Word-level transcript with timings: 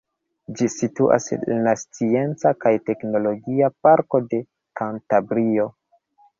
Ĝi 0.61 0.69
situas 0.75 1.27
en 1.35 1.43
la 1.67 1.73
Scienca 1.81 2.55
kaj 2.65 2.73
Teknologia 2.89 3.71
Parko 3.87 4.25
de 4.35 4.43
Kantabrio. 4.83 5.71